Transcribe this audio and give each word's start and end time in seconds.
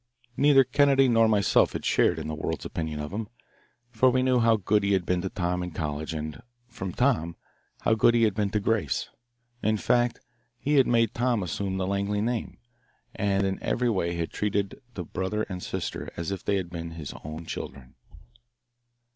Neither 0.35 0.63
Kennedy 0.63 1.07
nor 1.07 1.27
myself 1.27 1.73
had 1.73 1.85
shared 1.85 2.17
in 2.17 2.27
the 2.27 2.33
world's 2.33 2.65
opinion 2.65 2.99
of 2.99 3.13
him, 3.13 3.27
for 3.91 4.09
we 4.09 4.23
knew 4.23 4.39
how 4.39 4.55
good 4.55 4.81
he 4.83 4.93
had 4.93 5.05
been 5.05 5.21
to 5.21 5.29
Tom 5.29 5.61
in 5.61 5.69
college 5.69 6.11
and, 6.15 6.41
from 6.67 6.91
Tom, 6.91 7.35
how 7.81 7.93
good 7.93 8.15
he 8.15 8.23
had 8.23 8.33
been 8.33 8.49
to 8.49 8.59
Grace. 8.59 9.09
In 9.61 9.77
fact, 9.77 10.19
he 10.57 10.77
had 10.77 10.87
made 10.87 11.13
Tom 11.13 11.43
assume 11.43 11.77
the 11.77 11.85
Langley 11.85 12.19
name, 12.19 12.57
and 13.13 13.45
in 13.45 13.61
every 13.61 13.91
way 13.91 14.15
had 14.15 14.31
treated 14.31 14.81
the 14.95 15.03
brother 15.03 15.43
and 15.43 15.61
sister 15.61 16.09
as 16.17 16.31
if 16.31 16.43
they 16.43 16.55
had 16.55 16.71
been 16.71 16.93
his 16.93 17.13
own 17.23 17.45
children. 17.45 17.93